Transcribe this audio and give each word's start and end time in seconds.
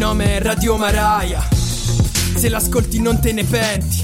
nome 0.00 0.38
è 0.38 0.40
Radio 0.40 0.78
Maraia. 0.78 1.46
Se 2.34 2.48
l'ascolti 2.48 3.02
non 3.02 3.20
te 3.20 3.32
ne 3.32 3.44
penti. 3.44 4.00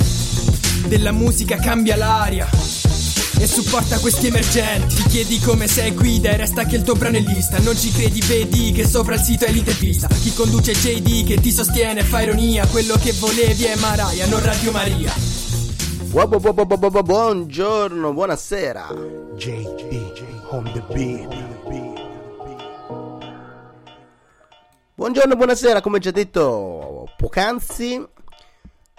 Della 0.89 1.11
musica 1.11 1.57
cambia 1.57 1.97
l'aria. 1.97 2.47
E 3.39 3.47
supporta 3.47 3.99
questi 3.99 4.29
emergenti 4.29 4.95
Ti 4.95 5.03
chiedi 5.09 5.39
come 5.41 5.67
sei 5.67 5.91
guida 5.93 6.31
e 6.31 6.39
resta 6.39 6.65
che 6.65 6.77
il 6.77 6.83
tuo 6.83 6.95
brano 6.95 7.19
è 7.19 7.21
lista 7.21 7.59
Non 7.59 7.77
ci 7.77 7.93
credi, 7.93 8.23
vedi 8.23 8.73
che 8.73 8.87
sopra 8.87 9.17
il 9.17 9.21
sito 9.21 9.45
è 9.45 9.51
l'intervista 9.51 10.09
Chi 10.09 10.33
conduce 10.33 10.73
JD 10.73 11.27
che 11.27 11.39
ti 11.39 11.53
sostiene 11.53 12.03
fa 12.03 12.23
ironia 12.23 12.67
Quello 12.67 12.97
che 12.97 13.13
volevi 13.13 13.65
è 13.65 13.77
Maraia, 13.77 14.27
non 14.27 14.43
Radio 14.43 14.71
Maria 14.71 15.13
Buongiorno, 17.03 18.13
buonasera 18.15 18.89
JD 19.37 20.25
on 20.49 20.65
the 20.73 20.83
beat. 20.95 21.86
Buongiorno, 25.09 25.37
buonasera, 25.37 25.81
come 25.81 26.01
già 26.01 26.11
detto 26.11 27.09
poc'anzi, 27.17 28.05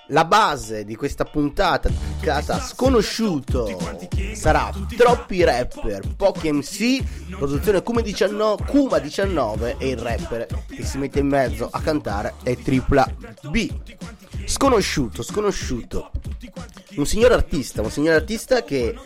la 0.07 0.23
base 0.23 0.85
di 0.85 0.95
questa 0.95 1.25
puntata 1.25 1.89
dedicata 1.89 2.53
a 2.53 2.61
sconosciuto 2.61 3.77
sarà 4.33 4.71
troppi 4.95 5.43
rapper, 5.43 6.15
pochi 6.15 6.49
MC, 6.49 7.35
produzione 7.35 7.83
Kuma 7.83 7.99
19, 7.99 8.63
Kuma 8.63 8.99
19 8.99 9.75
e 9.79 9.89
il 9.89 9.97
rapper 9.97 10.47
che 10.69 10.85
si 10.85 10.97
mette 10.97 11.19
in 11.19 11.27
mezzo 11.27 11.67
a 11.69 11.81
cantare 11.81 12.35
è 12.41 12.55
Tripla 12.55 13.13
B. 13.49 13.69
Sconosciuto, 14.45 15.21
sconosciuto. 15.21 16.11
Un 16.95 17.05
signor 17.05 17.33
artista, 17.33 17.81
un 17.81 17.91
signor 17.91 18.15
artista 18.15 18.63
che 18.63 18.97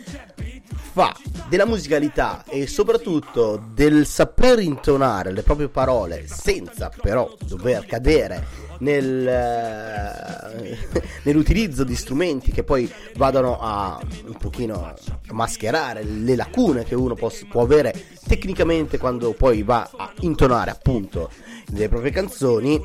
fa 0.92 1.12
della 1.48 1.66
musicalità 1.66 2.44
e 2.44 2.66
soprattutto 2.66 3.62
del 3.72 4.06
saper 4.06 4.58
intonare 4.60 5.32
le 5.32 5.42
proprie 5.42 5.68
parole 5.68 6.26
senza 6.26 6.90
però 7.00 7.34
dover 7.44 7.84
cadere 7.86 8.70
nel, 8.78 9.26
eh, 9.26 10.78
nell'utilizzo 11.24 11.84
di 11.84 11.94
strumenti 11.94 12.52
che 12.52 12.64
poi 12.64 12.90
vadano 13.16 13.58
a 13.60 14.00
un 14.26 14.36
pochino 14.36 14.94
mascherare 15.30 16.02
le 16.02 16.36
lacune 16.36 16.84
che 16.84 16.94
uno 16.94 17.14
può, 17.14 17.30
può 17.48 17.62
avere 17.62 17.94
tecnicamente 18.26 18.98
quando 18.98 19.32
poi 19.32 19.62
va 19.62 19.88
a 19.96 20.12
intonare 20.20 20.70
appunto 20.70 21.30
le 21.74 21.88
proprie 21.88 22.10
canzoni 22.10 22.80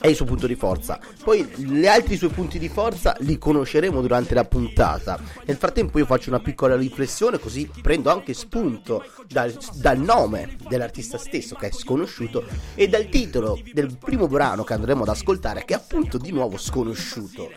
è 0.00 0.06
il 0.06 0.14
suo 0.14 0.24
punto 0.24 0.46
di 0.46 0.54
forza. 0.54 0.98
Poi 1.22 1.44
gli 1.56 1.86
altri 1.86 2.16
suoi 2.16 2.30
punti 2.30 2.58
di 2.58 2.68
forza 2.68 3.16
li 3.20 3.36
conosceremo 3.36 4.00
durante 4.00 4.34
la 4.34 4.44
puntata. 4.44 5.18
Nel 5.44 5.56
frattempo 5.56 5.98
io 5.98 6.06
faccio 6.06 6.30
una 6.30 6.40
piccola 6.40 6.76
riflessione 6.76 7.37
così 7.38 7.70
prendo 7.80 8.10
anche 8.10 8.34
spunto 8.34 9.04
dal, 9.26 9.56
dal 9.74 9.98
nome 9.98 10.56
dell'artista 10.68 11.18
stesso 11.18 11.54
che 11.54 11.68
è 11.68 11.72
sconosciuto 11.72 12.44
e 12.74 12.88
dal 12.88 13.08
titolo 13.08 13.60
del 13.72 13.96
primo 13.96 14.28
brano 14.28 14.64
che 14.64 14.74
andremo 14.74 15.02
ad 15.02 15.08
ascoltare 15.08 15.64
che 15.64 15.74
è 15.74 15.76
appunto 15.76 16.18
di 16.18 16.30
nuovo 16.30 16.56
sconosciuto. 16.56 17.50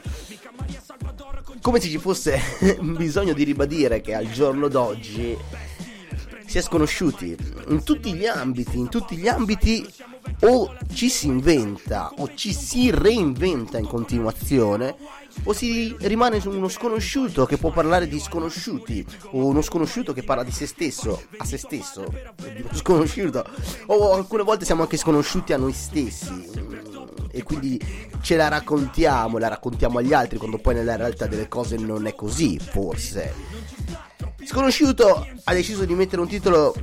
Come 1.62 1.80
se 1.80 1.90
ci 1.90 1.98
fosse 1.98 2.40
bisogno 2.82 3.34
di 3.34 3.44
ribadire 3.44 4.02
che 4.02 4.14
al 4.14 4.30
giorno 4.32 4.68
d'oggi 4.68 5.38
si 6.46 6.58
è 6.58 6.62
sconosciuti 6.62 7.36
in 7.70 7.84
tutti 7.84 8.14
gli 8.14 8.26
ambiti, 8.26 8.78
in 8.78 8.90
tutti 8.90 9.16
gli 9.16 9.28
ambiti 9.28 9.88
o 10.42 10.76
ci 10.94 11.10
si 11.10 11.28
inventa 11.28 12.12
o 12.18 12.34
ci 12.36 12.54
si 12.54 12.92
reinventa 12.92 13.78
in 13.78 13.88
continuazione 13.88 14.96
o 15.44 15.54
si 15.54 15.96
rimane 16.00 16.42
uno 16.46 16.68
sconosciuto 16.68 17.46
che 17.46 17.58
può 17.58 17.72
parlare 17.72 18.08
di 18.08 18.20
sconosciuti 18.20 19.06
o 19.32 19.46
uno 19.46 19.62
sconosciuto 19.62 20.14
che 20.14 20.24
parla 20.24 20.44
di 20.44 20.52
se 20.52 20.66
stesso 20.66 21.22
a 21.38 21.46
se 21.46 21.58
stesso 21.58 22.06
sconosciuto. 22.74 23.46
O 23.88 24.14
alcune 24.14 24.44
volte 24.44 24.66
siamo 24.66 24.84
anche 24.84 24.98
sconosciuti 24.98 25.54
a 25.54 25.58
noi 25.58 25.74
stessi. 25.74 26.50
E 27.34 27.44
quindi 27.44 27.80
ce 28.22 28.36
la 28.36 28.50
raccontiamo 28.50 29.38
la 29.38 29.48
raccontiamo 29.48 30.00
agli 30.00 30.14
altri 30.14 30.38
quando 30.38 30.58
poi 30.58 30.76
nella 30.76 30.98
realtà 30.98 31.28
delle 31.28 31.48
cose 31.48 31.78
non 31.78 32.06
è 32.06 32.14
così 32.14 32.60
forse. 32.60 33.34
Sconosciuto 34.44 35.28
ha 35.44 35.54
deciso 35.54 35.86
di 35.86 35.94
mettere 35.94 36.22
un 36.22 36.28
titolo 36.28 36.74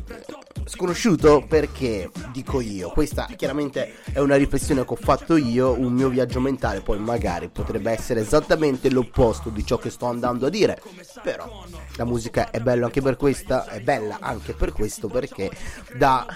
sconosciuto 0.65 1.45
perché 1.47 2.11
dico 2.39 2.61
io, 2.61 2.91
questa 2.91 3.27
chiaramente 3.37 3.97
è 4.13 4.21
una 4.21 4.37
riflessione 4.37 4.85
che 4.85 4.93
ho 4.93 4.97
fatto 4.97 5.37
io, 5.37 5.73
un 5.73 5.93
mio 5.93 6.09
viaggio 6.09 6.39
mentale, 6.39 6.83
poi 6.83 6.99
magari 6.99 7.49
potrebbe 7.49 7.91
essere 7.91 8.21
esattamente 8.21 8.91
l'opposto 8.91 9.51
di 9.51 9.67
ciò 9.67 9.77
che 9.77 9.91
sto 9.91 10.07
andando 10.07 10.47
a 10.47 10.49
dire, 10.49 10.81
però 11.23 11.65
la 11.97 12.05
musica 12.05 12.51
è 12.51 12.61
bella 12.61 12.87
anche 12.87 13.03
per 13.03 13.17
questa, 13.17 13.67
è 13.67 13.81
bella 13.81 14.19
anche 14.21 14.53
per 14.53 14.73
questo 14.73 15.09
perché 15.09 15.51
dà 15.97 16.27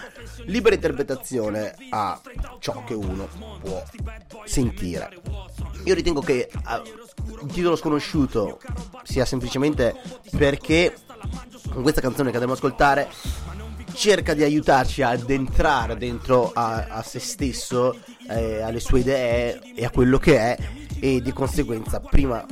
libera 0.47 0.75
interpretazione 0.75 1.75
a 1.91 2.21
ciò 2.59 2.83
che 2.85 2.95
uno 2.95 3.29
può 3.61 3.83
sentire. 4.45 5.21
Io 5.85 5.95
ritengo 5.95 6.21
che 6.21 6.51
uh, 6.53 7.45
il 7.45 7.53
titolo 7.53 7.77
sconosciuto 7.77 8.61
sia 9.05 9.25
semplicemente 9.25 9.95
perché 10.37 10.95
con 11.71 11.83
questa 11.83 12.01
canzone 12.01 12.31
che 12.31 12.37
andremo 12.37 12.53
ad 12.53 12.59
ascoltare 12.59 13.09
cerca 13.95 14.35
di 14.35 14.43
aiutarci 14.43 15.03
ad 15.03 15.29
entrare 15.31 15.97
dentro 15.97 16.51
a, 16.53 16.87
a 16.89 17.03
se 17.03 17.19
stesso, 17.19 17.99
eh, 18.29 18.61
alle 18.63 18.81
sue 18.81 19.01
idee 19.01 19.61
e 19.75 19.85
a 19.85 19.91
quello 19.91 20.19
che 20.19 20.39
è 20.39 20.59
e 21.01 21.21
di 21.21 21.33
conseguenza 21.33 22.01
prima 22.01 22.47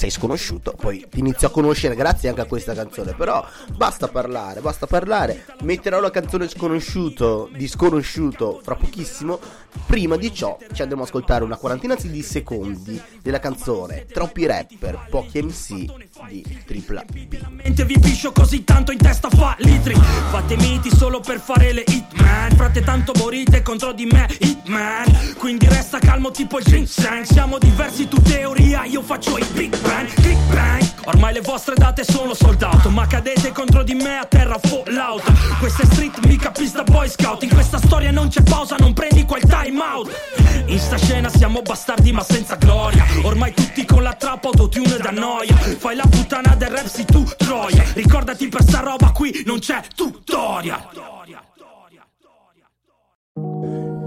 sei 0.00 0.10
sconosciuto, 0.10 0.74
poi 0.78 1.06
ti 1.10 1.18
inizio 1.18 1.48
a 1.48 1.50
conoscere 1.50 1.94
grazie 1.94 2.30
anche 2.30 2.40
a 2.40 2.46
questa 2.46 2.72
canzone, 2.72 3.14
però 3.14 3.44
basta 3.76 4.08
parlare, 4.08 4.60
basta 4.60 4.86
parlare, 4.86 5.44
metterò 5.62 6.00
la 6.00 6.10
canzone 6.10 6.48
sconosciuto 6.48 7.50
di 7.52 7.68
sconosciuto 7.68 8.60
fra 8.62 8.76
pochissimo, 8.76 9.38
prima 9.86 10.16
di 10.16 10.32
ciò 10.32 10.58
ci 10.72 10.82
andremo 10.82 11.02
ad 11.02 11.08
ascoltare 11.08 11.44
una 11.44 11.56
quarantina 11.56 11.94
di 11.94 12.22
secondi 12.22 13.00
della 13.22 13.40
canzone 13.40 14.06
Troppi 14.12 14.46
rapper, 14.46 15.06
pochi 15.08 15.42
MC 15.42 15.84
di 16.28 16.44
Tripla 16.66 17.04
B. 17.04 17.28
Vi 17.90 17.98
piscio 17.98 18.30
così 18.32 18.62
tanto 18.64 18.92
in 18.92 18.98
testa 18.98 19.28
fa 19.30 19.56
litri. 19.60 19.94
Fate 19.94 20.56
miti 20.56 20.94
solo 20.94 21.20
per 21.20 21.40
fare 21.40 21.72
le 21.72 21.84
hitman. 21.86 22.54
Frate 22.54 22.82
tanto 22.82 23.12
morite 23.16 23.62
contro 23.62 23.92
di 23.92 24.06
me 24.06 24.28
hitman. 24.38 25.34
Quindi 25.36 25.66
resta 25.68 25.98
calmo 25.98 26.30
tipo 26.30 26.58
il 26.58 26.64
ginseng. 26.64 27.24
Siamo 27.24 27.58
diversi 27.58 28.06
tu 28.08 28.20
teoria 28.22 28.84
io 28.84 29.02
faccio 29.02 29.38
i 29.38 29.44
big 29.52 29.76
bang. 29.80 30.08
Click 30.08 30.52
bang 30.52 30.99
Ormai 31.04 31.32
le 31.32 31.40
vostre 31.40 31.74
date 31.74 32.04
sono 32.04 32.34
soldato 32.34 32.90
Ma 32.90 33.06
cadete 33.06 33.52
contro 33.52 33.82
di 33.82 33.94
me 33.94 34.18
a 34.18 34.24
terra 34.24 34.58
fallout. 34.58 35.58
Questa 35.58 35.82
è 35.82 35.86
street 35.86 36.26
mica 36.26 36.50
pista 36.50 36.82
boy 36.82 37.08
scout 37.08 37.42
In 37.42 37.50
questa 37.50 37.78
storia 37.78 38.10
non 38.10 38.28
c'è 38.28 38.42
pausa 38.42 38.76
non 38.78 38.92
prendi 38.92 39.24
quel 39.24 39.42
time 39.42 39.80
out. 39.80 40.10
In 40.66 40.78
sta 40.78 40.96
scena 40.96 41.28
siamo 41.28 41.62
bastardi 41.62 42.12
ma 42.12 42.22
senza 42.22 42.56
gloria. 42.56 43.04
Ormai 43.22 43.52
tutti 43.54 43.84
con 43.84 44.02
la 44.02 44.14
trappa 44.14 44.48
autotune 44.48 44.98
da 44.98 45.10
noia. 45.10 45.56
Fai 45.56 45.96
la 45.96 46.06
puttana 46.08 46.54
del 46.54 46.68
rap 46.68 46.86
si 46.86 47.04
tu 47.04 47.24
troia. 47.36 47.84
Ricordati 47.94 48.48
per 48.48 48.62
sta 48.62 48.80
roba 48.80 49.10
qui 49.10 49.42
non 49.46 49.58
c'è 49.58 49.80
tutorial 49.94 51.18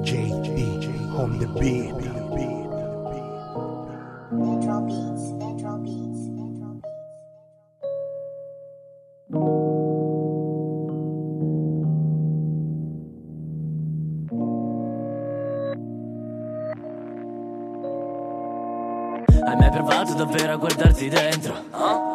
JD 0.03 1.15
on 1.15 1.37
the 1.39 1.47
beat. 1.59 2.02
Hai 19.45 19.55
mai 19.57 19.69
provato 19.71 20.13
davvero 20.13 20.53
a 20.53 20.55
guardarti 20.55 21.09
dentro? 21.09 21.53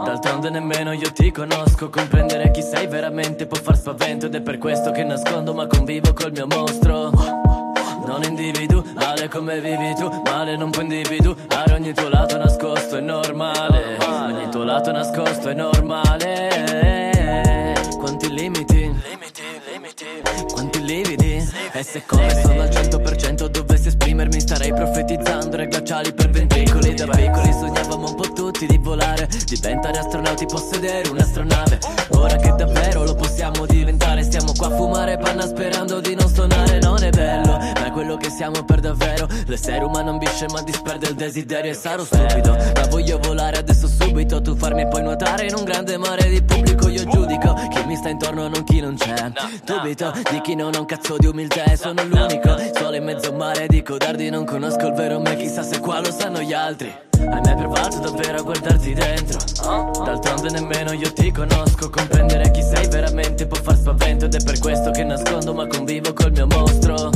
D'altronde 0.04 0.50
nemmeno 0.50 0.92
io 0.92 1.12
ti 1.12 1.30
conosco. 1.30 1.90
Comprendere 1.90 2.50
chi 2.50 2.62
sei 2.62 2.86
veramente 2.86 3.46
può 3.46 3.58
far 3.58 3.76
spavento 3.76 4.26
Ed 4.26 4.34
è 4.34 4.40
per 4.40 4.58
questo 4.58 4.90
che 4.90 5.04
nascondo 5.04 5.52
ma 5.52 5.66
convivo 5.66 6.12
col 6.14 6.32
mio 6.32 6.46
mostro. 6.46 7.10
Non 8.06 8.22
individuale 8.22 9.28
come 9.28 9.60
vivi 9.60 9.94
tu? 9.94 10.10
Male 10.24 10.56
non 10.56 10.70
puoi 10.70 10.84
individuare 10.84 11.74
ogni 11.74 11.92
tuo 11.92 12.08
lato 12.08 12.38
nascosto 12.38 12.96
è 12.96 13.00
normale. 13.00 13.98
Ogni 14.06 14.48
tuo 14.48 14.64
lato 14.64 14.90
nascosto 14.90 15.50
è 15.50 15.54
normale 15.54 16.67
E 21.78 21.84
se 21.84 22.02
come 22.06 22.28
sono 22.42 22.62
al 22.62 22.70
100% 22.70 23.46
dovessi 23.46 23.86
esprimermi 23.86 24.40
starei 24.40 24.74
profetizzando. 24.74 25.56
Re 25.56 25.68
glaciali 25.68 26.12
per 26.12 26.28
ventricoli 26.28 26.92
Da 26.92 27.06
piccoli 27.06 27.52
sognavamo 27.52 28.08
un 28.08 28.14
po' 28.16 28.32
tutti 28.32 28.66
di 28.66 28.78
volare 28.78 29.28
Diventare 29.46 29.98
astronauti, 29.98 30.44
possedere 30.46 31.08
un'astronave. 31.08 31.78
Ora 32.14 32.34
che 32.34 32.52
davvero 32.56 33.04
lo 33.04 33.14
possiamo 33.14 33.64
diventare 33.64 34.24
Stiamo 34.24 34.54
qua 34.56 34.66
a 34.66 34.76
fumare 34.76 35.18
panna 35.18 35.46
sperando 35.46 36.00
di 36.00 36.16
non 36.16 36.28
suonare 36.28 36.80
Non 36.80 37.00
è 37.00 37.10
bello, 37.10 37.58
ma 37.58 37.86
è 37.86 37.92
quello 37.92 38.16
che 38.16 38.28
siamo 38.28 38.64
per 38.64 38.80
davvero. 38.80 39.28
L'essere 39.46 39.84
umano 39.84 40.10
ambisce 40.10 40.46
ma 40.50 40.60
disperde 40.62 41.10
il 41.10 41.14
desiderio 41.14 41.70
E 41.70 41.74
sarò 41.74 42.02
stupido, 42.02 42.56
ma 42.56 42.86
voglio 42.88 43.20
volare 43.20 43.56
adesso 43.56 43.86
subito 44.28 44.42
Tu 44.42 44.54
farmi 44.56 44.86
poi 44.88 45.02
nuotare 45.02 45.46
in 45.46 45.54
un 45.54 45.64
grande 45.64 45.96
mare 45.96 46.28
di 46.28 46.42
pubblico. 46.42 46.88
Io 46.88 47.04
giudico 47.04 47.54
chi 47.70 47.84
mi 47.86 47.96
sta 47.96 48.10
intorno 48.10 48.48
non 48.48 48.62
chi 48.64 48.80
non 48.80 48.94
c'è. 48.94 49.14
Dubito 49.64 50.12
di 50.30 50.40
chi 50.42 50.54
non 50.54 50.74
ha 50.74 50.80
un 50.80 50.84
cazzo 50.84 51.16
di 51.16 51.26
umiltà 51.26 51.64
e 51.64 51.76
sono 51.76 52.02
l'unico 52.04 52.56
Solo 52.74 52.96
in 52.96 53.04
mezzo 53.04 53.28
a 53.28 53.32
un 53.32 53.38
mare 53.38 53.66
di 53.66 53.82
codardi 53.82 54.28
non 54.30 54.44
conosco 54.44 54.86
il 54.86 54.92
vero 54.92 55.18
me 55.20 55.36
Chissà 55.36 55.62
se 55.62 55.80
qua 55.80 56.00
lo 56.00 56.10
sanno 56.10 56.40
gli 56.40 56.52
altri. 56.52 56.92
Hai 57.18 57.40
mai 57.40 57.56
provato 57.56 57.98
davvero 57.98 58.38
a 58.38 58.42
guardarti 58.42 58.94
dentro? 58.94 59.38
D'altronde 60.04 60.50
nemmeno 60.50 60.92
io 60.92 61.12
ti 61.12 61.32
conosco 61.32 61.90
Comprendere 61.90 62.50
chi 62.52 62.62
sei 62.62 62.86
veramente 62.88 63.46
può 63.46 63.60
far 63.60 63.76
spavento 63.76 64.26
Ed 64.26 64.34
è 64.34 64.44
per 64.44 64.58
questo 64.60 64.90
che 64.90 65.04
nascondo 65.04 65.52
ma 65.54 65.66
convivo 65.66 66.12
col 66.12 66.32
mio 66.32 66.46
mostro. 66.46 67.10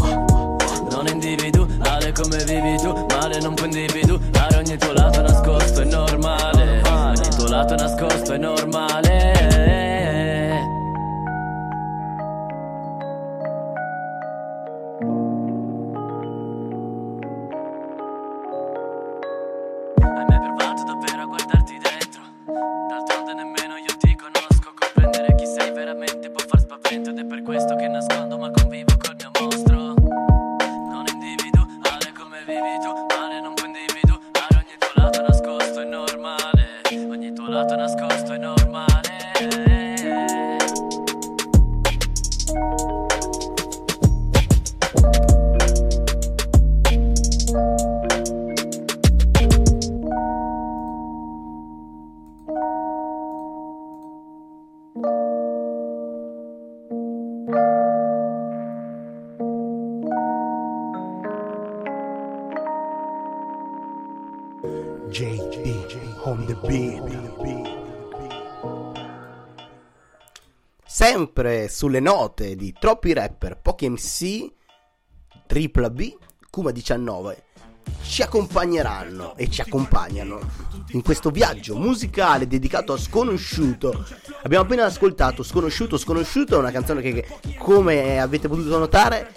Non 0.90 1.06
individuale 1.06 2.12
come 2.12 2.44
vivi 2.44 2.76
tu 2.78 3.06
Male 3.10 3.38
non 3.40 3.54
puoi 3.54 3.68
individuare 3.68 4.56
ogni 4.56 4.76
tuo 4.76 4.92
lato 4.92 5.22
nascosto 5.22 5.80
è 5.82 5.84
normale 5.84 6.91
lato 7.52 7.74
nascosto 7.74 8.32
è 8.32 8.38
normale 8.38 9.11
JD 65.12 66.20
on 66.22 66.46
the 66.46 66.54
beat. 66.66 67.02
Sempre 70.86 71.68
sulle 71.68 72.00
note 72.00 72.56
di 72.56 72.72
troppi 72.72 73.12
rapper, 73.12 73.58
pochi 73.60 73.90
MC, 73.90 74.50
tripla 75.46 75.90
B, 75.90 76.16
Kuma 76.48 76.70
19 76.70 77.44
ci 78.02 78.22
accompagneranno 78.22 79.36
e 79.36 79.50
ci 79.50 79.60
accompagnano 79.60 80.40
in 80.92 81.02
questo 81.02 81.30
viaggio 81.30 81.76
musicale 81.76 82.46
dedicato 82.46 82.94
a 82.94 82.98
Sconosciuto. 82.98 84.06
Abbiamo 84.42 84.64
appena 84.64 84.86
ascoltato 84.86 85.42
Sconosciuto, 85.42 85.98
Sconosciuto 85.98 86.54
è 86.54 86.58
una 86.58 86.70
canzone 86.70 87.02
che 87.02 87.26
come 87.58 88.18
avete 88.18 88.48
potuto 88.48 88.78
notare 88.78 89.34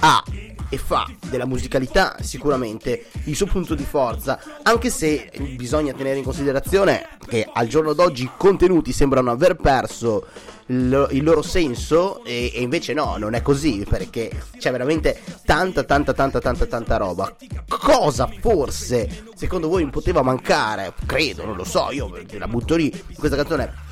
ha 0.00 0.22
e 0.68 0.78
fa 0.78 1.06
della 1.28 1.46
musicalità 1.46 2.16
sicuramente 2.20 3.06
il 3.24 3.36
suo 3.36 3.46
punto 3.46 3.74
di 3.74 3.84
forza, 3.84 4.38
anche 4.62 4.90
se 4.90 5.30
bisogna 5.56 5.92
tenere 5.92 6.18
in 6.18 6.24
considerazione 6.24 7.08
che 7.26 7.48
al 7.50 7.66
giorno 7.66 7.92
d'oggi 7.92 8.24
i 8.24 8.30
contenuti 8.36 8.92
sembrano 8.92 9.30
aver 9.30 9.56
perso 9.56 10.26
il, 10.66 11.22
loro 11.22 11.42
senso 11.42 12.22
e, 12.24 12.52
e 12.54 12.60
invece 12.60 12.92
no, 12.92 13.16
non 13.16 13.34
è 13.34 13.42
così 13.42 13.86
perché 13.88 14.30
c'è 14.58 14.70
veramente 14.70 15.20
tanta 15.44 15.84
tanta 15.84 16.12
tanta 16.12 16.40
tanta 16.40 16.66
tanta 16.66 16.96
roba. 16.96 17.34
Cosa 17.66 18.28
forse 18.40 19.26
secondo 19.34 19.68
voi 19.68 19.88
poteva 19.88 20.22
mancare? 20.22 20.92
Credo, 21.06 21.44
non 21.44 21.56
lo 21.56 21.64
so, 21.64 21.90
io 21.90 22.10
la 22.32 22.48
butto 22.48 22.76
lì, 22.76 22.92
questa 23.16 23.36
canzone 23.36 23.86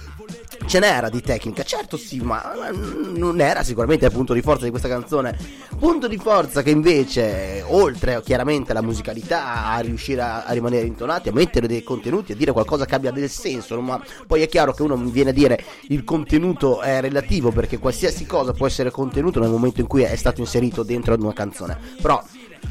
ce 0.66 0.80
n'era 0.80 1.08
di 1.08 1.20
tecnica, 1.20 1.62
certo 1.62 1.96
sì, 1.96 2.18
ma 2.20 2.52
non 3.14 3.40
era 3.40 3.62
sicuramente 3.62 4.06
il 4.06 4.12
punto 4.12 4.34
di 4.34 4.42
forza 4.42 4.64
di 4.64 4.70
questa 4.70 4.88
canzone. 4.88 5.64
Punto 5.78 6.08
di 6.08 6.16
forza 6.16 6.62
che 6.62 6.70
invece, 6.70 7.62
oltre 7.66 8.20
chiaramente 8.22 8.72
alla 8.72 8.82
musicalità, 8.82 9.66
a 9.66 9.78
riuscire 9.80 10.22
a, 10.22 10.44
a 10.44 10.52
rimanere 10.52 10.86
intonati, 10.86 11.28
a 11.28 11.32
mettere 11.32 11.66
dei 11.66 11.82
contenuti, 11.82 12.32
a 12.32 12.34
dire 12.34 12.52
qualcosa 12.52 12.84
che 12.84 12.94
abbia 12.94 13.10
del 13.10 13.28
senso, 13.28 13.80
ma 13.80 14.02
poi 14.26 14.42
è 14.42 14.48
chiaro 14.48 14.72
che 14.72 14.82
uno 14.82 14.96
mi 14.96 15.10
viene 15.10 15.30
a 15.30 15.32
dire 15.32 15.62
il 15.88 16.02
contenuto 16.02 16.80
è 16.80 17.00
relativo 17.00 17.50
perché 17.50 17.78
qualsiasi 17.78 18.26
cosa 18.26 18.52
può 18.52 18.66
essere 18.66 18.90
contenuto 18.90 19.38
nel 19.38 19.50
momento 19.50 19.80
in 19.80 19.86
cui 19.86 20.02
è 20.02 20.16
stato 20.16 20.40
inserito 20.40 20.82
dentro 20.82 21.14
ad 21.14 21.22
una 21.22 21.32
canzone. 21.32 21.78
Però 22.00 22.22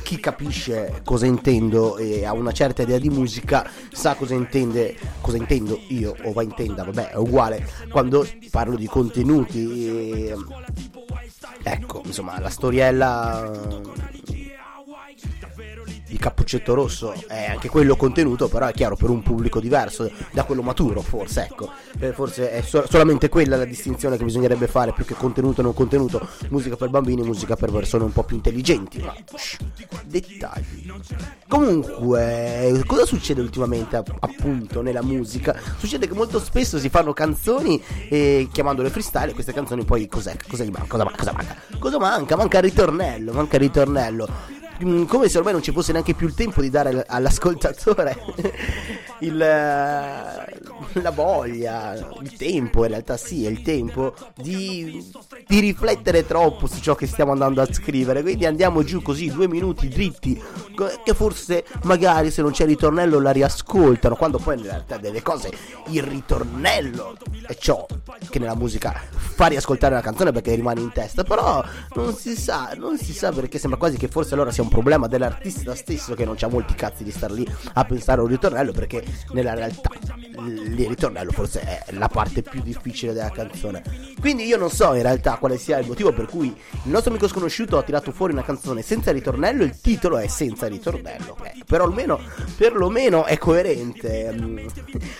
chi 0.06 0.19
capisce 0.19 1.02
cosa 1.04 1.25
intendo 1.25 1.98
e 1.98 2.25
ha 2.25 2.34
una 2.34 2.52
certa 2.52 2.84
idea 2.84 3.00
di 3.00 3.10
musica 3.10 3.68
sa 3.92 4.13
cosa 4.13 4.36
intende, 4.36 4.96
cosa 5.19 5.38
intendo 5.38 5.80
io 5.88 6.16
o 6.25 6.31
va 6.31 6.44
intenda, 6.44 6.84
vabbè, 6.84 7.10
è 7.10 7.16
uguale 7.16 7.68
quando 7.90 8.24
parlo 8.52 8.75
di 8.75 8.86
contenuti. 8.86 9.88
E, 9.88 10.36
ecco, 11.63 12.04
insomma, 12.06 12.40
la 12.40 12.52
storiella 12.52 13.52
di 16.15 16.17
Cappuccetto 16.17 16.73
Rosso 16.73 17.13
è 17.27 17.47
anche 17.50 17.67
quello 17.67 17.97
contenuto, 17.97 18.47
però 18.47 18.67
è 18.67 18.71
chiaro 18.73 18.95
per 18.95 19.09
un 19.09 19.21
pubblico 19.21 19.59
diverso 19.59 20.09
da 20.31 20.45
quello 20.45 20.62
maturo, 20.62 21.01
forse, 21.01 21.44
ecco. 21.44 21.69
Eh, 22.00 22.13
Forse 22.13 22.51
è 22.51 22.62
so- 22.62 22.85
solamente 22.89 23.27
quella 23.27 23.57
la 23.57 23.65
distinzione 23.65 24.15
che 24.15 24.23
bisognerebbe 24.23 24.67
fare 24.67 24.94
più 24.94 25.03
che 25.03 25.13
contenuto 25.13 25.62
non 25.62 25.73
contenuto. 25.73 26.25
Musica 26.50 26.77
per 26.77 26.89
bambini, 26.89 27.21
musica 27.23 27.56
per 27.57 27.69
persone 27.71 28.06
un 28.06 28.13
po' 28.13 28.23
più 28.23 28.38
intelligenti. 28.38 29.00
Ma 29.01 29.13
dettagli. 30.06 30.89
Comunque, 31.47 32.81
cosa 32.85 33.06
succede 33.06 33.41
ultimamente 33.41 33.97
app- 33.97 34.09
appunto 34.19 34.81
nella 34.81 35.03
musica? 35.03 35.59
Succede 35.77 36.07
che 36.07 36.13
molto 36.13 36.39
spesso 36.39 36.79
si 36.79 36.88
fanno 36.89 37.11
canzoni 37.11 37.81
e 38.07 38.47
chiamandole 38.51 38.89
freestyle, 38.89 39.31
e 39.31 39.33
queste 39.33 39.51
canzoni 39.53 39.83
poi 39.83 40.07
cos'è? 40.07 40.35
Cosa 40.47 40.63
manca? 40.63 40.85
Cosa, 40.88 41.03
ma- 41.03 41.11
cosa 41.11 41.31
manca? 41.33 41.56
Cosa 41.77 42.00
manca? 42.00 42.35
Manca 42.38 42.57
il 42.59 42.63
ritornello, 42.63 43.33
manca 43.33 43.56
il 43.57 43.61
ritornello. 43.63 44.27
Mm, 44.83 45.06
come 45.06 45.30
se 45.30 45.38
ormai 45.38 45.54
non 45.54 45.62
ci 45.62 45.72
fosse 45.72 45.94
neanche 45.94 46.13
più 46.13 46.27
il 46.27 46.33
tempo 46.33 46.62
di 46.62 46.69
dare 46.69 46.89
al- 46.89 47.06
all'ascoltatore 47.07 48.18
il, 49.19 49.42
eh, 49.42 51.01
la 51.01 51.12
voglia, 51.13 51.94
il 52.22 52.33
tempo, 52.36 52.83
in 52.83 52.89
realtà 52.89 53.16
sì, 53.16 53.45
è 53.45 53.50
il 53.50 53.62
tempo 53.62 54.13
di, 54.36 55.10
di 55.47 55.59
riflettere 55.59 56.25
troppo 56.25 56.68
su 56.68 56.80
ciò 56.80 56.95
che 56.95 57.07
stiamo 57.07 57.31
andando 57.31 57.62
a 57.62 57.71
scrivere. 57.71 58.21
Quindi 58.21 58.45
andiamo 58.45 58.83
giù 58.83 59.02
così, 59.02 59.31
due 59.31 59.47
minuti 59.47 59.87
dritti, 59.87 60.42
che 61.04 61.14
forse 61.14 61.66
magari 61.83 62.31
se 62.31 62.42
non 62.42 62.52
c'è 62.52 62.64
il 62.64 62.69
ritornello 62.69 63.19
la 63.19 63.31
riascoltano, 63.31 64.16
quando 64.16 64.37
poi 64.37 64.57
in 64.57 64.64
realtà 64.64 64.97
delle 64.97 65.21
cose 65.21 65.52
il 65.87 66.04
ritornello 66.04 67.16
è 67.47 67.56
ciò 67.56 67.85
che 68.30 68.40
nella 68.40 68.56
musica 68.56 68.94
fa 69.35 69.47
riascoltare 69.47 69.94
la 69.94 70.02
canzone 70.02 70.31
perché 70.31 70.56
rimane 70.56 70.81
in 70.81 70.92
testa, 70.92 71.23
però 71.23 71.64
non 71.95 72.16
si 72.16 72.35
sa, 72.35 72.73
non 72.78 72.97
si 72.97 73.14
sa 73.14 73.31
perché 73.31 73.59
sembra 73.59 73.78
quasi 73.78 73.97
che 73.97 74.07
forse 74.07 74.33
allora 74.33 74.52
sia 74.52 74.64
un 74.64 74.69
problema 74.69 75.07
dell'artista 75.07 75.75
stesso 75.75 76.14
che 76.16 76.25
non 76.25 76.35
c'ha 76.35 76.47
molti 76.47 76.73
cazzi 76.73 77.04
di 77.04 77.11
star 77.11 77.31
lì 77.31 77.47
a 77.73 77.85
pensare 77.85 78.21
a 78.21 78.23
un 78.23 78.30
ritornello 78.30 78.71
perché 78.71 79.04
nella 79.31 79.54
realtà 79.54 79.90
il 80.37 80.87
ritornello 80.87 81.31
forse 81.31 81.61
è 81.61 81.83
la 81.92 82.07
parte 82.07 82.42
più 82.42 82.61
difficile 82.61 83.13
della 83.13 83.31
canzone. 83.31 83.83
Quindi 84.19 84.45
io 84.45 84.57
non 84.57 84.69
so 84.69 84.94
in 84.94 85.01
realtà 85.01 85.37
quale 85.37 85.57
sia 85.57 85.80
il 85.80 85.87
motivo 85.87 86.11
per 86.13 86.25
cui 86.25 86.47
il 86.47 86.92
nostro 86.92 87.11
amico 87.11 87.27
sconosciuto 87.27 87.77
ha 87.77 87.83
tirato 87.83 88.11
fuori 88.11 88.33
una 88.33 88.44
canzone 88.44 88.81
senza 88.81 89.11
ritornello, 89.11 89.63
il 89.63 89.80
titolo 89.80 90.18
è 90.18 90.27
senza 90.27 90.68
ritornello. 90.68 91.37
Eh, 91.44 91.63
però 91.65 91.85
almeno 91.85 92.19
perlomeno 92.57 93.25
è 93.25 93.37
coerente, 93.37 94.31
mm, 94.33 94.68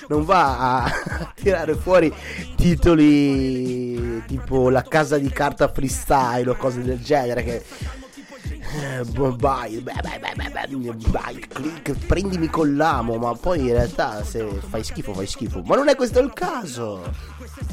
non 0.08 0.26
va 0.26 0.84
a 0.84 0.92
tirare 1.36 1.76
fuori 1.76 2.14
titoli 2.56 4.24
tipo 4.26 4.70
La 4.70 4.84
casa 4.84 5.18
di 5.18 5.30
carta 5.30 5.72
freestyle 5.72 6.50
o 6.50 6.56
cose 6.56 6.82
del 6.82 7.02
genere 7.02 7.44
che 7.44 7.64
vai, 9.38 9.80
beh, 9.80 9.94
beh, 10.02 10.34
beh, 10.36 11.00
vai, 11.10 11.40
clic, 11.40 12.06
prendimi 12.06 12.48
con 12.50 12.76
l'amo, 12.76 13.18
ma 13.18 13.34
poi 13.34 13.60
in 13.60 13.72
realtà 13.72 14.24
se 14.24 14.46
fai 14.70 14.84
schifo 14.84 15.14
fai 15.14 15.28
schifo. 15.28 15.62
Ma 15.66 15.76
non 15.76 15.88
è 15.88 15.96
questo 15.96 16.20
il 16.20 16.32
caso. 16.34 17.02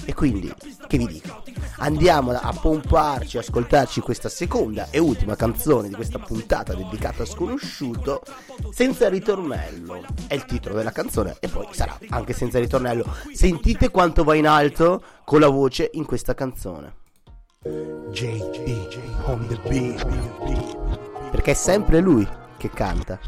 E 0.05 0.15
quindi, 0.15 0.53
che 0.87 0.99
vi 0.99 1.07
dico? 1.07 1.43
Andiamo 1.79 2.33
a 2.33 2.53
pomparci, 2.53 3.39
ascoltarci 3.39 4.01
questa 4.01 4.29
seconda 4.29 4.89
e 4.91 4.99
ultima 4.99 5.37
canzone 5.37 5.89
di 5.89 5.95
questa 5.95 6.19
puntata 6.19 6.75
dedicata 6.75 7.23
a 7.25 7.27
sconosciuto, 7.27 8.23
senza 8.73 9.09
ritornello. 9.09 10.05
È 10.27 10.35
il 10.35 10.45
titolo 10.45 10.77
della 10.77 10.93
canzone 10.93 11.37
e 11.41 11.49
poi 11.49 11.67
sarà 11.73 11.99
anche 12.11 12.33
senza 12.33 12.59
ritornello. 12.59 13.05
Sentite 13.33 13.91
quanto 13.91 14.25
va 14.25 14.35
in 14.35 14.47
alto 14.47 15.03
con 15.25 15.41
la 15.41 15.49
voce 15.49 15.91
in 15.95 16.05
questa 16.05 16.35
canzone. 16.35 17.01
JD 17.65 18.89
on 19.27 19.47
the 19.47 19.57
beat. 19.69 20.05
perché 21.31 21.53
è 21.53 21.55
sempre 21.55 22.01
lui 22.01 22.27
che 22.57 22.69
canta. 22.71 23.21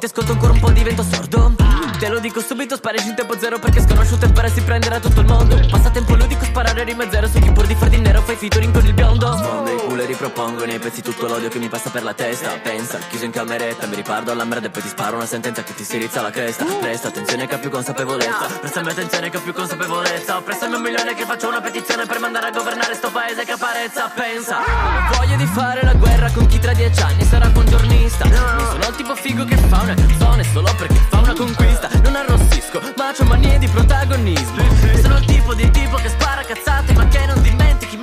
Ti 0.00 0.06
ascolto 0.06 0.32
ancora 0.32 0.52
un 0.54 0.60
po' 0.60 0.70
divento 0.70 1.02
sordo. 1.02 1.52
Te 1.98 2.08
lo 2.08 2.18
dico 2.20 2.40
subito 2.40 2.74
sparisci 2.74 3.08
in 3.08 3.14
tempo 3.14 3.38
zero 3.38 3.58
Perché 3.58 3.82
sconosciuto 3.82 4.24
e 4.24 4.30
pare 4.30 4.48
si 4.48 4.62
prenderà 4.62 4.98
tutto 4.98 5.20
il 5.20 5.26
mondo. 5.26 5.60
Passatempo 5.68 6.14
ludico 6.14 6.46
sparare 6.46 6.84
rime 6.84 7.06
zero 7.10 7.28
Su 7.28 7.38
chi 7.38 7.52
pur 7.52 7.66
di 7.66 7.74
far 7.74 7.90
di 7.90 7.98
nero 7.98 8.09
fai 8.30 8.36
featuring 8.36 8.72
con 8.72 8.86
il 8.86 8.94
biondo. 8.94 9.36
Sfondo 9.36 9.72
il 9.72 9.80
culo 9.80 10.02
e 10.02 10.06
ripropongo 10.06 10.64
nei 10.64 10.78
pezzi 10.78 11.02
tutto 11.02 11.26
l'odio 11.26 11.48
che 11.48 11.58
mi 11.58 11.68
passa 11.68 11.90
per 11.90 12.04
la 12.04 12.14
testa. 12.14 12.50
Pensa, 12.62 12.98
chiuso 13.08 13.24
in 13.24 13.32
cameretta 13.32 13.86
Mi 13.86 13.96
ripardo 13.96 14.30
alla 14.30 14.44
merda 14.44 14.66
e 14.66 14.70
poi 14.70 14.82
ti 14.82 14.88
sparo 14.88 15.16
una 15.16 15.26
sentenza 15.26 15.62
che 15.62 15.74
ti 15.74 15.82
si 15.82 15.98
rizza 15.98 16.22
la 16.22 16.30
cresta. 16.30 16.64
Presta 16.64 17.08
attenzione 17.08 17.46
che 17.48 17.54
ha 17.54 17.58
più 17.58 17.70
consapevolezza. 17.70 18.46
Prestami 18.60 18.90
attenzione 18.90 19.30
che 19.30 19.36
ho 19.36 19.40
più 19.40 19.52
consapevolezza. 19.52 20.40
Prestami 20.42 20.74
un 20.76 20.82
milione 20.82 21.14
che 21.14 21.24
faccio 21.24 21.48
una 21.48 21.60
petizione 21.60 22.06
Per 22.06 22.20
mandare 22.20 22.46
a 22.46 22.50
governare 22.50 22.94
sto 22.94 23.10
paese 23.10 23.44
che 23.44 23.52
apparezza 23.52 24.10
Pensa, 24.14 24.58
non 24.58 24.94
ho 24.94 25.16
voglia 25.16 25.36
di 25.36 25.46
fare 25.46 25.82
la 25.82 25.94
guerra 25.94 26.30
con 26.30 26.46
chi 26.46 26.58
tra 26.58 26.72
dieci 26.72 27.00
anni 27.00 27.24
sarà 27.24 27.50
congiornista. 27.50 28.24
Non 28.26 28.66
sono 28.70 28.88
il 28.88 28.94
tipo 28.94 29.14
figo 29.16 29.44
che 29.44 29.56
fa 29.56 29.80
una 29.82 29.94
canzone 29.94 30.44
solo 30.44 30.72
perché 30.76 31.00
fa 31.08 31.18
una 31.18 31.34
conquista. 31.34 31.88
Non 32.04 32.14
arrossisco, 32.14 32.80
ma 32.96 33.12
c'ho 33.12 33.24
manie 33.24 33.58
di 33.58 33.66
protagonismo. 33.66 34.62
Sono 35.00 35.16
il 35.18 35.24
tipo 35.24 35.54
di 35.54 35.68
tipo 35.70 35.96
che 35.96 36.08
spara 36.08 36.42
cazzate 36.42 36.92
ma 36.92 37.06
che 37.08 37.26
non 37.26 37.40
dimentichi 37.42 37.96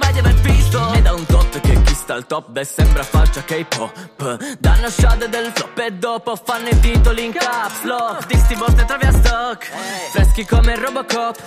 mai 0.67 0.73
di 0.73 0.75
aver 0.75 0.87
visto 0.87 0.93
E 0.93 1.01
da 1.01 1.13
un 1.13 1.25
tot 1.25 1.59
che 1.59 1.81
chi 1.81 1.93
sta 1.93 2.13
al 2.13 2.25
top 2.25 2.49
beh 2.49 2.63
sembra 2.63 3.03
faccia 3.03 3.43
K-pop. 3.43 4.57
Danno 4.59 4.89
shot 4.89 5.27
del 5.27 5.51
flop 5.53 5.77
e 5.79 5.91
dopo 5.91 6.35
fanno 6.35 6.69
i 6.69 6.79
titoli 6.79 7.25
in 7.25 7.31
caps. 7.31 7.83
Lock 7.83 8.27
Di 8.27 8.37
sti 8.37 8.55
vostri 8.55 8.85
trovi 8.85 9.05
a 9.05 9.11
stock. 9.11 9.71
Freschi 10.11 10.45
come 10.45 10.75
Robocop. 10.75 11.37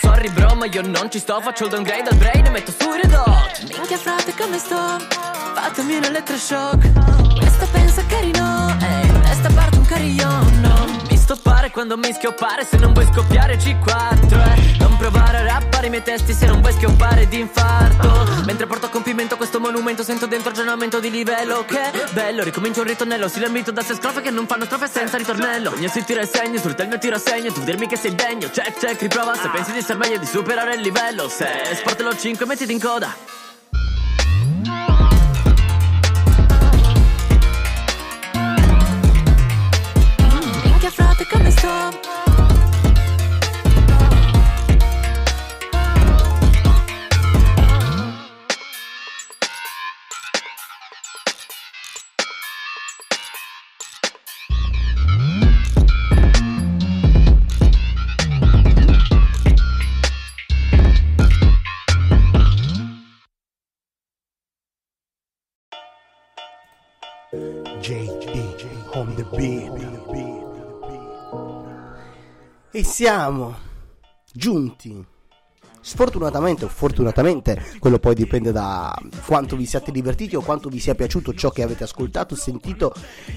Sorry 0.00 0.30
bro 0.30 0.54
ma 0.54 0.66
io 0.66 0.82
non 0.82 1.10
ci 1.10 1.18
sto. 1.18 1.40
Faccio 1.40 1.64
il 1.64 1.70
downgrade 1.70 2.10
al 2.10 2.16
brain 2.16 2.46
e 2.46 2.50
metto 2.50 2.72
su 2.78 2.92
i 2.92 3.00
red 3.00 3.12
hot 3.12 3.62
Minchia 3.68 3.96
frate 3.96 4.34
come 4.36 4.58
sto? 4.58 4.76
Fatemi 5.54 5.96
un 5.96 6.04
elettroshock 6.04 7.36
Questa 7.38 7.66
pensa 7.72 8.04
carino 8.06 8.76
Ehi, 8.80 9.20
questa 9.20 9.48
parte 9.50 9.76
un 9.76 9.84
carillon 9.86 10.60
mi 10.90 10.97
stoppare 11.28 11.70
quando 11.70 11.98
mi 11.98 12.10
schioppare 12.10 12.64
Se 12.64 12.78
non 12.78 12.94
vuoi 12.94 13.06
scoppiare 13.12 13.58
C4 13.58 14.32
eh. 14.32 14.76
Non 14.78 14.96
provare 14.96 15.38
a 15.38 15.42
rappare 15.42 15.88
i 15.88 15.90
miei 15.90 16.02
testi. 16.02 16.32
Se 16.32 16.46
non 16.46 16.62
vuoi 16.62 16.72
schioppare 16.72 17.28
d'infarto 17.28 18.44
Mentre 18.46 18.66
porto 18.66 18.86
a 18.86 18.88
compimento 18.88 19.36
questo 19.36 19.60
monumento 19.60 20.02
Sento 20.02 20.26
dentro 20.26 20.50
aggiornamento 20.50 21.00
di 21.00 21.10
livello. 21.10 21.66
Che 21.66 22.06
bello, 22.12 22.42
ricomincio 22.42 22.80
un 22.80 22.86
ritornello. 22.86 23.28
Si 23.28 23.40
lambito 23.40 23.70
da 23.72 23.82
sei 23.82 23.96
strofe 23.96 24.22
che 24.22 24.30
non 24.30 24.46
fanno 24.46 24.64
strofe 24.64 24.88
senza 24.88 25.18
ritornello. 25.18 25.72
Ogni 25.72 25.88
si 25.88 26.02
tira 26.02 26.22
il 26.22 26.28
segno, 26.28 26.58
sul 26.58 26.74
mio 26.78 26.98
tiro 26.98 27.16
a 27.16 27.18
segno. 27.18 27.52
Tu 27.52 27.60
dirmi 27.60 27.86
che 27.86 27.96
sei 27.96 28.14
degno, 28.14 28.48
check 28.48 28.78
check, 28.78 29.02
riprova. 29.02 29.34
Se 29.34 29.48
pensi 29.50 29.72
di 29.72 29.78
essere 29.78 29.98
meglio 29.98 30.18
di 30.18 30.26
superare 30.26 30.76
il 30.76 30.80
livello. 30.80 31.28
Se 31.28 31.46
sportelo 31.74 32.16
5 32.16 32.46
mettiti 32.46 32.72
in 32.72 32.80
coda 32.80 33.47
siamo 72.98 73.54
giunti. 74.32 75.06
Sfortunatamente 75.88 76.66
o 76.66 76.68
fortunatamente, 76.68 77.64
quello 77.78 77.98
poi 77.98 78.14
dipende 78.14 78.52
da 78.52 78.94
quanto 79.24 79.56
vi 79.56 79.64
siate 79.64 79.90
divertiti 79.90 80.36
o 80.36 80.42
quanto 80.42 80.68
vi 80.68 80.80
sia 80.80 80.94
piaciuto 80.94 81.32
ciò 81.32 81.48
che 81.48 81.62
avete 81.62 81.84
ascoltato, 81.84 82.36
sentito 82.36 82.92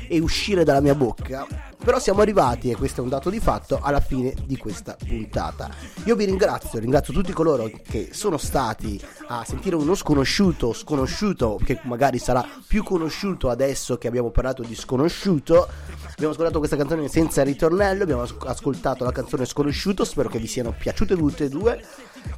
e 0.09 0.19
uscire 0.19 0.65
dalla 0.65 0.81
mia 0.81 0.93
bocca. 0.93 1.47
Però 1.81 1.97
siamo 1.97 2.19
arrivati, 2.19 2.69
e 2.69 2.75
questo 2.75 2.99
è 2.99 3.03
un 3.03 3.09
dato 3.09 3.29
di 3.29 3.39
fatto, 3.39 3.79
alla 3.81 4.01
fine 4.01 4.35
di 4.45 4.57
questa 4.57 4.97
puntata. 4.97 5.73
Io 6.03 6.17
vi 6.17 6.25
ringrazio, 6.25 6.77
ringrazio 6.79 7.13
tutti 7.13 7.31
coloro 7.31 7.71
che 7.87 8.09
sono 8.11 8.35
stati 8.35 9.01
a 9.29 9.45
sentire 9.45 9.77
uno 9.77 9.95
sconosciuto, 9.95 10.73
sconosciuto, 10.73 11.57
che 11.63 11.79
magari 11.83 12.19
sarà 12.19 12.45
più 12.67 12.83
conosciuto 12.83 13.49
adesso 13.49 13.97
che 13.97 14.09
abbiamo 14.09 14.29
parlato 14.29 14.61
di 14.61 14.75
sconosciuto. 14.75 15.69
Abbiamo 16.11 16.33
ascoltato 16.33 16.59
questa 16.59 16.75
canzone 16.75 17.07
senza 17.07 17.41
ritornello, 17.43 18.03
abbiamo 18.03 18.23
as- 18.23 18.35
ascoltato 18.45 19.05
la 19.05 19.13
canzone 19.13 19.45
sconosciuto, 19.45 20.03
spero 20.03 20.27
che 20.27 20.37
vi 20.37 20.47
siano 20.47 20.75
piaciute 20.77 21.15
tutte 21.15 21.45
e 21.45 21.49
due. 21.49 21.83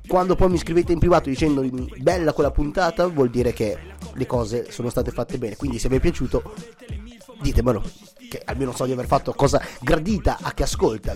Quando 0.08 0.36
poi 0.36 0.50
mi 0.50 0.58
scrivete 0.58 0.92
in 0.92 1.00
privato 1.00 1.30
dicendo 1.30 1.66
bella 1.98 2.34
quella 2.34 2.52
puntata, 2.52 3.08
vuol 3.08 3.30
dire 3.30 3.54
che 3.54 3.78
le 4.14 4.26
cose 4.26 4.72
sono 4.72 4.90
state 4.90 5.12
fatte 5.12 5.38
bene. 5.38 5.56
Quindi 5.56 5.80
se 5.80 5.90
vi 5.90 5.96
è 5.96 6.00
piaciuto, 6.00 6.54
ditemelo, 7.42 7.84
che 8.30 8.42
almeno 8.46 8.74
so 8.74 8.86
di 8.86 8.92
aver 8.92 9.08
fatto 9.08 9.34
cosa 9.34 9.62
gradita 9.82 10.38
a 10.42 10.52
chi 10.54 10.64
ascolta. 10.64 11.16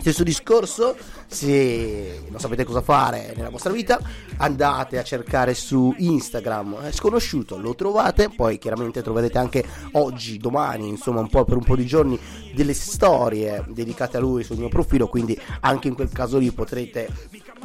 Stesso 0.00 0.24
discorso, 0.24 0.96
se 1.26 2.22
non 2.28 2.40
sapete 2.40 2.64
cosa 2.64 2.80
fare 2.80 3.34
nella 3.36 3.50
vostra 3.50 3.70
vita, 3.70 4.00
andate 4.38 4.98
a 4.98 5.02
cercare 5.02 5.54
su 5.54 5.94
Instagram, 5.96 6.80
è 6.80 6.90
sconosciuto, 6.90 7.56
lo 7.56 7.74
trovate, 7.74 8.30
poi 8.30 8.58
chiaramente 8.58 9.02
troverete 9.02 9.38
anche 9.38 9.64
oggi, 9.92 10.38
domani, 10.38 10.88
insomma 10.88 11.20
un 11.20 11.28
po' 11.28 11.44
per 11.44 11.56
un 11.56 11.64
po' 11.64 11.76
di 11.76 11.86
giorni 11.86 12.18
delle 12.54 12.74
storie 12.74 13.64
dedicate 13.68 14.16
a 14.16 14.20
lui 14.20 14.42
sul 14.42 14.58
mio 14.58 14.68
profilo, 14.68 15.06
quindi 15.06 15.38
anche 15.60 15.88
in 15.88 15.94
quel 15.94 16.10
caso 16.10 16.38
lì 16.38 16.50
potrete 16.50 17.08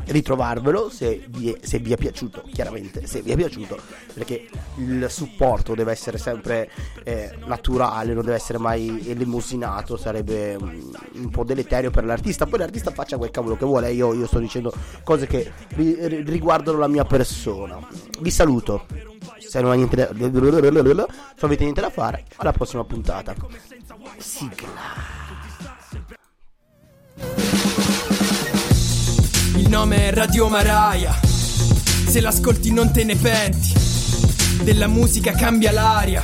ritrovarvelo 0.08 0.90
se 0.90 1.26
vi, 1.30 1.52
è, 1.52 1.58
se 1.62 1.80
vi 1.80 1.94
è 1.94 1.98
piaciuto, 1.98 2.44
chiaramente 2.52 3.06
se 3.08 3.22
vi 3.22 3.32
è 3.32 3.36
piaciuto, 3.36 3.78
perché 4.14 4.48
il 4.78 5.08
supporto 5.10 5.74
deve 5.74 5.92
essere 5.92 6.18
sempre 6.18 6.70
eh, 7.04 7.32
naturale, 7.46 8.14
non 8.14 8.24
deve 8.24 8.36
essere 8.36 8.58
mai 8.58 9.04
elemosinato, 9.08 9.98
sarebbe 9.98 10.58
mm, 10.58 10.94
un 11.14 11.30
po' 11.30 11.44
deleterio 11.44 11.92
per 11.92 12.06
l'artista, 12.06 12.46
poi 12.46 12.60
l'artista 12.60 12.92
faccia 12.92 13.18
quel 13.18 13.32
cavolo 13.32 13.56
che 13.58 13.66
vuole, 13.66 13.92
io, 13.92 14.14
io 14.14 14.28
sto 14.28 14.40
dicendo 14.40 14.74
cose 15.04 15.28
che 15.28 15.52
ri- 15.70 15.98
ri- 16.08 16.24
riguardano 16.24 16.78
la 16.78 16.88
mia 16.88 17.06
persona. 17.06 17.80
Vi 18.20 18.32
saluto. 18.32 18.86
Se 19.38 19.62
non, 19.62 19.88
da, 19.90 20.08
se 20.08 20.28
non 20.28 21.06
avete 21.40 21.64
niente 21.64 21.82
da 21.82 21.90
fare, 21.90 22.26
alla 22.38 22.52
prossima 22.52 22.84
puntata. 22.84 23.34
Sigla. 24.18 25.25
Nome 29.86 30.08
è 30.08 30.14
Radio 30.14 30.48
Maraia. 30.48 31.16
Se 32.08 32.20
l'ascolti 32.20 32.72
non 32.72 32.92
te 32.92 33.04
ne 33.04 33.16
penti. 33.16 33.72
Della 34.64 34.88
musica 34.88 35.32
cambia 35.34 35.72
l'aria. 35.72 36.24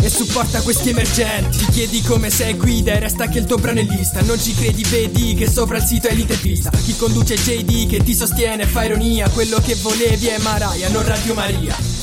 E 0.00 0.08
supporta 0.08 0.62
questi 0.62 0.88
emergenti. 0.88 1.58
Ti 1.58 1.66
chiedi 1.66 2.00
come 2.00 2.30
sei 2.30 2.54
guida 2.54 2.92
e 2.94 3.00
resta 3.00 3.28
che 3.28 3.40
il 3.40 3.44
tuo 3.44 3.56
brano 3.56 3.80
è 3.80 3.82
lista. 3.82 4.22
Non 4.22 4.40
ci 4.40 4.54
credi, 4.54 4.84
vedi 4.84 5.34
che 5.34 5.50
sopra 5.50 5.76
il 5.76 5.84
sito 5.84 6.08
è 6.08 6.14
l'intervista. 6.14 6.70
Chi 6.70 6.96
conduce 6.96 7.34
JD 7.34 7.88
che 7.88 8.02
ti 8.02 8.14
sostiene 8.14 8.64
fa 8.64 8.84
ironia. 8.84 9.28
Quello 9.28 9.58
che 9.58 9.74
volevi 9.74 10.28
è 10.28 10.38
Maraia, 10.38 10.88
non 10.88 11.04
Radio 11.04 11.34
Maria. 11.34 12.01